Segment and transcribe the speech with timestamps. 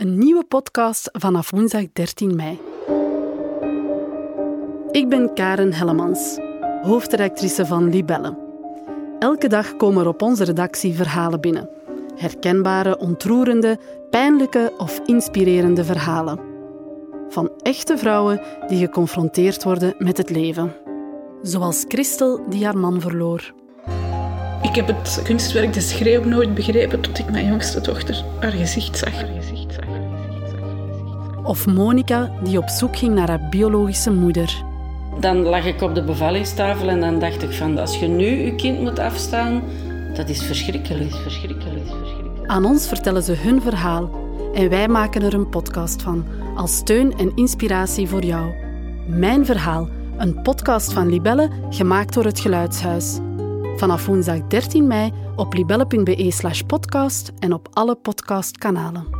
[0.00, 2.60] Een nieuwe podcast vanaf woensdag 13 mei.
[4.90, 6.38] Ik ben Karen Hellemans,
[6.82, 8.38] hoofdredactrice van Libelle.
[9.18, 11.68] Elke dag komen er op onze redactie verhalen binnen.
[12.16, 13.78] Herkenbare, ontroerende,
[14.10, 16.40] pijnlijke of inspirerende verhalen.
[17.28, 20.72] Van echte vrouwen die geconfronteerd worden met het leven.
[21.42, 23.52] Zoals Christel die haar man verloor.
[24.62, 28.98] Ik heb het kunstwerk De Schreeuw nooit begrepen tot ik mijn jongste dochter haar gezicht
[28.98, 29.14] zag.
[31.42, 34.64] Of Monica die op zoek ging naar haar biologische moeder.
[35.20, 38.54] Dan lag ik op de bevallingstafel en dan dacht ik van als je nu je
[38.54, 39.62] kind moet afstaan,
[40.14, 42.46] dat is verschrikkelijk, verschrikkelijk, verschrikkelijk.
[42.46, 44.10] Aan ons vertellen ze hun verhaal
[44.54, 46.24] en wij maken er een podcast van
[46.56, 48.52] als steun en inspiratie voor jou.
[49.06, 49.88] Mijn verhaal,
[50.18, 53.18] een podcast van Libelle gemaakt door het Geluidshuis.
[53.76, 59.19] Vanaf woensdag 13 mei op libelle.be slash podcast en op alle podcastkanalen.